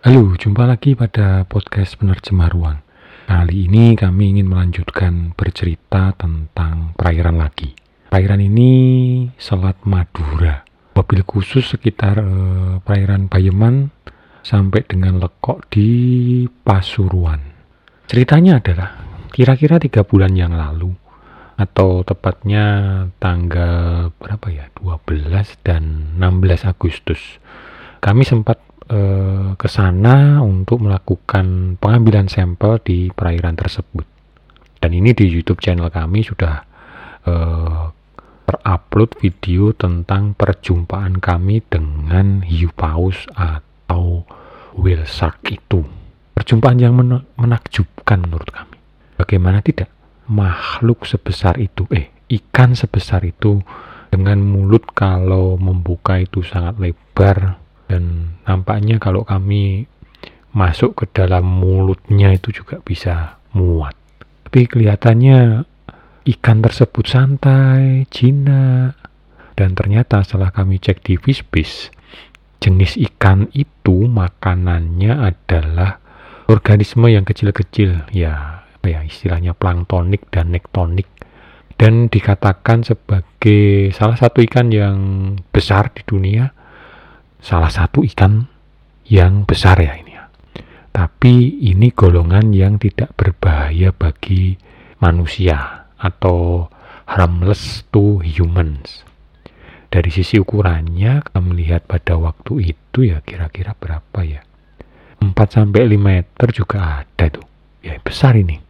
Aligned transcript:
Halo, 0.00 0.32
jumpa 0.32 0.64
lagi 0.64 0.96
pada 0.96 1.44
podcast 1.44 2.00
Penerjemah 2.00 2.48
Ruang. 2.48 2.80
Kali 3.28 3.68
ini 3.68 3.92
kami 3.92 4.32
ingin 4.32 4.48
melanjutkan 4.48 5.36
bercerita 5.36 6.16
tentang 6.16 6.96
perairan 6.96 7.36
lagi. 7.36 7.76
Perairan 8.08 8.40
ini 8.40 8.72
Selat 9.36 9.76
Madura. 9.84 10.64
Mobil 10.96 11.20
khusus 11.20 11.76
sekitar 11.76 12.16
eh, 12.16 12.80
perairan 12.80 13.28
Bayeman 13.28 13.92
sampai 14.40 14.88
dengan 14.88 15.20
lekok 15.20 15.68
di 15.68 15.88
Pasuruan. 16.48 17.44
Ceritanya 18.08 18.56
adalah 18.56 19.04
kira-kira 19.36 19.76
tiga 19.76 20.00
bulan 20.00 20.32
yang 20.32 20.56
lalu 20.56 20.96
atau 21.60 22.08
tepatnya 22.08 22.64
tanggal 23.20 24.08
berapa 24.16 24.48
ya 24.48 24.72
12 24.80 25.60
dan 25.60 26.16
16 26.16 26.72
Agustus 26.72 27.36
kami 28.00 28.24
sempat 28.24 28.56
eh, 28.90 29.48
ke 29.54 29.68
sana 29.70 30.42
untuk 30.42 30.82
melakukan 30.82 31.78
pengambilan 31.78 32.26
sampel 32.26 32.82
di 32.82 33.08
perairan 33.14 33.54
tersebut. 33.54 34.04
Dan 34.80 34.90
ini 34.96 35.14
di 35.14 35.30
YouTube 35.30 35.62
channel 35.62 35.88
kami 35.88 36.26
sudah 36.26 36.54
eh, 37.24 37.84
terupload 38.50 39.14
video 39.22 39.70
tentang 39.70 40.34
perjumpaan 40.34 41.22
kami 41.22 41.62
dengan 41.70 42.42
hiu 42.42 42.74
paus 42.74 43.30
atau 43.38 44.26
whale 44.74 45.06
shark 45.06 45.46
itu. 45.54 45.86
Perjumpaan 46.34 46.82
yang 46.82 46.98
menakjubkan 47.38 48.26
menurut 48.26 48.50
kami. 48.50 48.76
Bagaimana 49.14 49.62
tidak? 49.62 49.86
Makhluk 50.26 51.06
sebesar 51.06 51.62
itu, 51.62 51.86
eh, 51.94 52.10
ikan 52.26 52.74
sebesar 52.74 53.22
itu 53.22 53.62
dengan 54.10 54.42
mulut 54.42 54.90
kalau 54.90 55.54
membuka 55.54 56.18
itu 56.18 56.42
sangat 56.42 56.82
lebar 56.82 57.60
dan 57.90 58.38
nampaknya 58.46 59.02
kalau 59.02 59.26
kami 59.26 59.90
masuk 60.54 61.02
ke 61.02 61.04
dalam 61.10 61.42
mulutnya 61.42 62.30
itu 62.30 62.54
juga 62.62 62.78
bisa 62.78 63.42
muat. 63.50 63.98
Tapi 64.46 64.70
kelihatannya 64.70 65.66
ikan 66.38 66.58
tersebut 66.62 67.10
santai, 67.10 68.06
jinak, 68.14 68.94
dan 69.58 69.74
ternyata 69.74 70.22
setelah 70.22 70.54
kami 70.54 70.78
cek 70.78 71.02
di 71.02 71.18
Fishbase, 71.18 71.90
jenis 72.62 72.94
ikan 73.10 73.50
itu 73.50 74.06
makanannya 74.06 75.34
adalah 75.34 75.98
organisme 76.46 77.10
yang 77.10 77.26
kecil-kecil, 77.26 78.06
ya 78.14 78.62
ya 78.86 79.02
istilahnya 79.02 79.58
planktonik 79.58 80.30
dan 80.30 80.54
nektonik. 80.54 81.10
Dan 81.74 82.12
dikatakan 82.12 82.84
sebagai 82.84 83.88
salah 83.96 84.14
satu 84.14 84.44
ikan 84.44 84.68
yang 84.68 84.98
besar 85.48 85.88
di 85.96 86.04
dunia 86.04 86.52
salah 87.40 87.72
satu 87.72 88.04
ikan 88.04 88.46
yang 89.08 89.44
besar 89.48 89.80
ya 89.80 89.96
ini 89.96 90.12
ya. 90.14 90.24
Tapi 90.90 91.64
ini 91.64 91.90
golongan 91.90 92.52
yang 92.54 92.76
tidak 92.76 93.16
berbahaya 93.16 93.90
bagi 93.90 94.54
manusia 95.00 95.88
atau 95.96 96.68
harmless 97.08 97.82
to 97.90 98.22
humans. 98.22 99.02
Dari 99.90 100.06
sisi 100.14 100.38
ukurannya 100.38 101.26
kita 101.26 101.40
melihat 101.42 101.82
pada 101.82 102.14
waktu 102.14 102.76
itu 102.76 103.10
ya 103.10 103.18
kira-kira 103.26 103.74
berapa 103.74 104.20
ya? 104.22 104.46
4 105.20 105.34
sampai 105.36 105.84
5 105.84 105.98
meter 106.00 106.48
juga 106.54 107.02
ada 107.02 107.26
tuh. 107.28 107.44
Ya 107.82 107.98
besar 107.98 108.38
ini. 108.38 108.60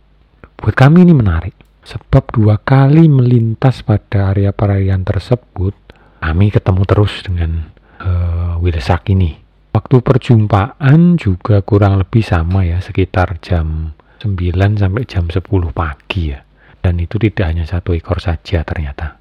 Buat 0.57 0.77
kami 0.77 1.05
ini 1.05 1.15
menarik, 1.15 1.55
sebab 1.85 2.31
dua 2.33 2.61
kali 2.61 3.09
melintas 3.09 3.83
pada 3.83 4.31
area 4.35 4.53
perairan 4.53 5.03
tersebut, 5.03 5.73
kami 6.21 6.53
ketemu 6.53 6.83
terus 6.85 7.15
dengan 7.25 7.71
uh, 8.01 8.50
Wilsak 8.61 9.09
ini. 9.09 9.41
Waktu 9.73 10.05
perjumpaan 10.05 11.17
juga 11.17 11.65
kurang 11.65 11.97
lebih 11.97 12.21
sama 12.21 12.69
ya, 12.69 12.85
sekitar 12.85 13.41
jam 13.41 13.97
9 14.21 14.77
sampai 14.77 15.03
jam 15.09 15.25
10 15.33 15.41
pagi 15.73 16.37
ya. 16.37 16.45
Dan 16.81 17.01
itu 17.01 17.17
tidak 17.17 17.49
hanya 17.49 17.65
satu 17.65 17.97
ekor 17.97 18.21
saja 18.21 18.61
ternyata. 18.61 19.17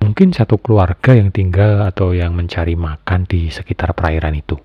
Mungkin 0.00 0.32
satu 0.32 0.58
keluarga 0.58 1.12
yang 1.12 1.30
tinggal 1.30 1.84
atau 1.84 2.16
yang 2.16 2.32
mencari 2.32 2.74
makan 2.74 3.28
di 3.28 3.52
sekitar 3.52 3.92
perairan 3.92 4.34
itu. 4.34 4.56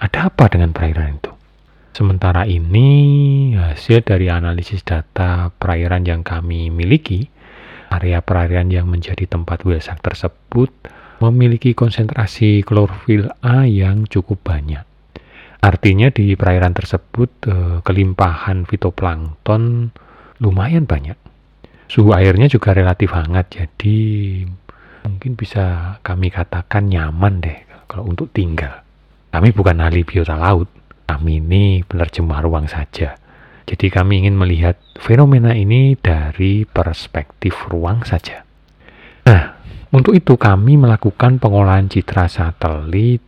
Ada 0.00 0.32
apa 0.32 0.48
dengan 0.48 0.72
perairan 0.72 1.20
itu? 1.20 1.32
Sementara 1.94 2.42
ini, 2.42 3.54
hasil 3.54 4.02
dari 4.02 4.26
analisis 4.26 4.82
data 4.82 5.54
perairan 5.54 6.02
yang 6.02 6.26
kami 6.26 6.72
miliki, 6.74 7.30
area 7.94 8.18
perairan 8.18 8.66
yang 8.74 8.90
menjadi 8.90 9.30
tempat 9.30 9.62
wilsak 9.62 10.02
tersebut 10.02 10.74
memiliki 11.30 11.72
konsentrasi 11.72 12.60
klorofil 12.66 13.32
A 13.40 13.64
yang 13.64 14.04
cukup 14.08 14.44
banyak. 14.44 14.84
Artinya 15.64 16.12
di 16.12 16.36
perairan 16.36 16.76
tersebut 16.76 17.30
eh, 17.48 17.78
kelimpahan 17.80 18.68
fitoplankton 18.68 19.88
lumayan 20.44 20.84
banyak. 20.84 21.16
Suhu 21.88 22.12
airnya 22.12 22.48
juga 22.48 22.76
relatif 22.76 23.12
hangat, 23.12 23.48
jadi 23.52 23.98
mungkin 25.04 25.36
bisa 25.36 25.96
kami 26.00 26.32
katakan 26.32 26.88
nyaman 26.88 27.40
deh 27.40 27.58
kalau 27.88 28.08
untuk 28.08 28.32
tinggal. 28.32 28.84
Kami 29.32 29.52
bukan 29.56 29.80
ahli 29.80 30.04
biota 30.04 30.36
laut, 30.36 30.68
kami 31.08 31.40
ini 31.40 31.84
penerjemah 31.84 32.40
ruang 32.44 32.68
saja. 32.68 33.16
Jadi 33.64 33.88
kami 33.88 34.24
ingin 34.24 34.36
melihat 34.36 34.76
fenomena 35.00 35.56
ini 35.56 35.96
dari 35.96 36.68
perspektif 36.68 37.56
ruang 37.72 38.04
saja. 38.04 38.43
Untuk 39.94 40.18
itu 40.18 40.34
kami 40.34 40.74
melakukan 40.74 41.38
pengolahan 41.38 41.86
citra 41.86 42.26
satelit 42.26 43.22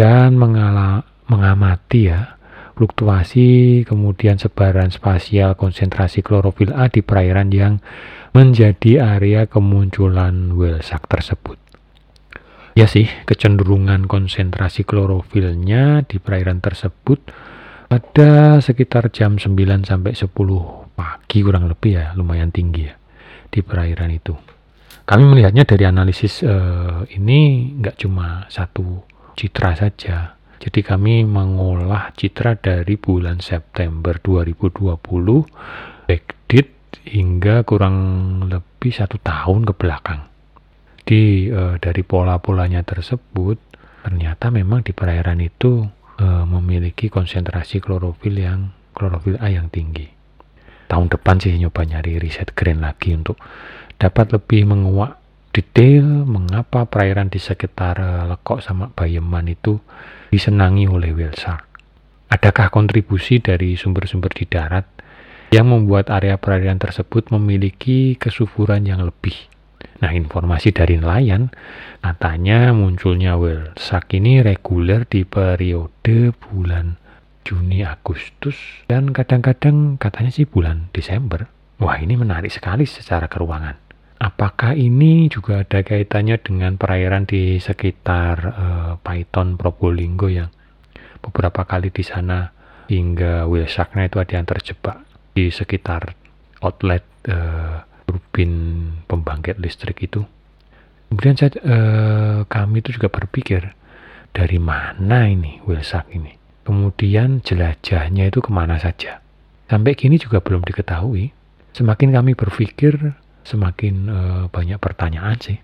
dan 0.00 0.40
mengala, 0.40 1.04
mengamati 1.28 2.08
ya 2.08 2.40
fluktuasi 2.80 3.82
kemudian 3.84 4.40
sebaran 4.40 4.88
spasial 4.88 5.52
konsentrasi 5.52 6.24
klorofil 6.24 6.72
A 6.72 6.88
di 6.88 7.04
perairan 7.04 7.52
yang 7.52 7.84
menjadi 8.32 9.04
area 9.04 9.44
kemunculan 9.44 10.56
whale 10.56 10.80
shark 10.80 11.10
tersebut. 11.12 11.60
Ya 12.72 12.88
sih, 12.88 13.10
kecenderungan 13.28 14.08
konsentrasi 14.08 14.88
klorofilnya 14.88 16.08
di 16.08 16.16
perairan 16.16 16.64
tersebut 16.64 17.20
ada 17.92 18.62
sekitar 18.64 19.12
jam 19.12 19.36
9 19.36 19.84
sampai 19.84 20.16
10 20.16 20.30
pagi 20.96 21.38
kurang 21.44 21.68
lebih 21.68 22.00
ya, 22.00 22.06
lumayan 22.16 22.48
tinggi 22.48 22.88
ya 22.88 22.96
di 23.52 23.60
perairan 23.60 24.08
itu. 24.08 24.57
Kami 25.08 25.24
melihatnya 25.24 25.64
dari 25.64 25.88
analisis 25.88 26.44
uh, 26.44 27.00
ini 27.08 27.72
nggak 27.80 27.96
cuma 27.96 28.44
satu 28.52 29.08
citra 29.40 29.72
saja. 29.72 30.36
Jadi 30.60 30.84
kami 30.84 31.24
mengolah 31.24 32.12
citra 32.12 32.60
dari 32.60 33.00
bulan 33.00 33.40
September 33.40 34.20
2020 34.20 35.00
backdate 36.04 37.08
hingga 37.08 37.64
kurang 37.64 37.96
lebih 38.52 38.92
satu 38.92 39.16
tahun 39.16 39.64
ke 39.64 39.72
belakang. 39.80 40.28
Jadi 41.00 41.56
uh, 41.56 41.80
dari 41.80 42.04
pola-polanya 42.04 42.84
tersebut 42.84 43.56
ternyata 44.04 44.52
memang 44.52 44.84
di 44.84 44.92
perairan 44.92 45.40
itu 45.40 45.88
uh, 46.20 46.44
memiliki 46.44 47.08
konsentrasi 47.08 47.80
klorofil 47.80 48.36
yang 48.36 48.76
klorofil 48.92 49.40
A 49.40 49.48
yang 49.48 49.72
tinggi. 49.72 50.04
Tahun 50.84 51.08
depan 51.08 51.40
sih 51.40 51.56
nyoba 51.56 51.88
nyari 51.88 52.20
riset 52.20 52.52
green 52.52 52.84
lagi 52.84 53.16
untuk 53.16 53.40
dapat 53.98 54.30
lebih 54.30 54.64
menguak 54.70 55.18
detail 55.50 56.06
mengapa 56.22 56.86
perairan 56.86 57.26
di 57.26 57.42
sekitar 57.42 57.98
Lekok 58.30 58.62
sama 58.62 58.94
Bayeman 58.94 59.50
itu 59.50 59.82
disenangi 60.30 60.86
oleh 60.86 61.10
whale. 61.10 61.34
Adakah 62.28 62.70
kontribusi 62.70 63.42
dari 63.42 63.74
sumber-sumber 63.74 64.30
di 64.30 64.46
darat 64.46 64.86
yang 65.50 65.72
membuat 65.72 66.12
area 66.12 66.38
perairan 66.38 66.78
tersebut 66.78 67.34
memiliki 67.34 68.14
kesuburan 68.20 68.86
yang 68.86 69.02
lebih? 69.02 69.34
Nah, 69.98 70.14
informasi 70.14 70.70
dari 70.70 70.94
nelayan 70.94 71.50
katanya 71.98 72.70
munculnya 72.70 73.34
whale 73.34 73.74
shark 73.74 74.14
ini 74.14 74.46
reguler 74.46 75.02
di 75.10 75.26
periode 75.26 76.30
bulan 76.38 76.94
Juni 77.42 77.82
Agustus 77.82 78.84
dan 78.86 79.10
kadang-kadang 79.10 79.98
katanya 79.98 80.30
sih 80.30 80.46
bulan 80.46 80.92
Desember. 80.94 81.50
Wah, 81.80 81.96
ini 81.98 82.14
menarik 82.14 82.52
sekali 82.52 82.84
secara 82.86 83.26
keruangan. 83.26 83.87
Apakah 84.18 84.74
ini 84.74 85.30
juga 85.30 85.62
ada 85.62 85.78
kaitannya 85.86 86.42
dengan 86.42 86.74
perairan 86.74 87.22
di 87.22 87.62
sekitar 87.62 88.36
uh, 88.50 88.92
Python 88.98 89.54
Probolinggo 89.54 90.26
yang 90.26 90.50
beberapa 91.22 91.62
kali 91.62 91.94
di 91.94 92.02
sana 92.02 92.50
hingga 92.90 93.46
whale 93.46 93.70
sharknya 93.70 94.10
itu 94.10 94.18
ada 94.18 94.32
yang 94.34 94.46
terjebak 94.48 94.96
di 95.38 95.54
sekitar 95.54 96.18
outlet 96.66 97.06
uh, 97.30 97.86
turbin 98.08 98.52
pembangkit 99.04 99.60
listrik 99.60 100.00
itu. 100.02 100.24
Kemudian 101.08 101.36
saya, 101.40 101.56
eh, 101.56 102.38
kami 102.44 102.84
itu 102.84 103.00
juga 103.00 103.08
berpikir 103.08 103.72
dari 104.32 104.60
mana 104.60 105.24
ini 105.24 105.60
Wilsak 105.64 106.12
ini. 106.12 106.36
Kemudian 106.68 107.40
jelajahnya 107.40 108.28
itu 108.28 108.44
ke 108.44 108.52
mana 108.52 108.76
saja. 108.76 109.24
Sampai 109.72 109.96
kini 109.96 110.20
juga 110.20 110.44
belum 110.44 110.64
diketahui. 110.68 111.32
Semakin 111.72 112.12
kami 112.12 112.36
berpikir, 112.36 113.16
semakin 113.48 113.94
eh, 114.12 114.44
banyak 114.52 114.76
pertanyaan 114.76 115.40
sih. 115.40 115.58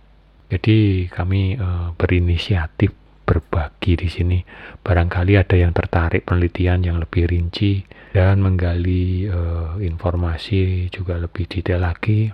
Jadi 0.48 1.08
kami 1.12 1.60
eh, 1.60 1.88
berinisiatif 2.00 3.04
berbagi 3.25 3.96
di 3.96 4.08
sini. 4.08 4.38
Barangkali 4.84 5.36
ada 5.40 5.56
yang 5.56 5.72
tertarik 5.72 6.28
penelitian 6.28 6.84
yang 6.84 7.00
lebih 7.00 7.25
rinci 7.25 7.82
dan 8.12 8.38
menggali 8.38 9.26
uh, 9.26 9.75
informasi 9.81 10.86
juga 10.92 11.19
lebih 11.19 11.50
detail 11.50 11.82
lagi 11.82 12.31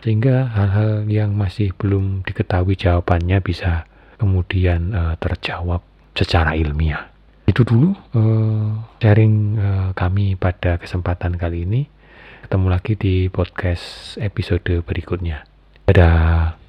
sehingga 0.00 0.48
hal-hal 0.48 1.04
yang 1.12 1.36
masih 1.36 1.76
belum 1.76 2.24
diketahui 2.24 2.72
jawabannya 2.72 3.44
bisa 3.44 3.84
kemudian 4.16 4.96
uh, 4.96 5.14
terjawab 5.20 5.84
secara 6.16 6.56
ilmiah. 6.56 7.04
Itu 7.44 7.68
dulu 7.68 7.92
uh, 8.16 8.80
sharing 9.02 9.60
uh, 9.60 9.88
kami 9.92 10.40
pada 10.40 10.80
kesempatan 10.80 11.36
kali 11.36 11.68
ini. 11.68 11.84
Ketemu 12.44 12.66
lagi 12.68 12.92
di 12.96 13.28
podcast 13.28 14.16
episode 14.20 14.84
berikutnya. 14.84 15.44
Dadah. 15.88 16.59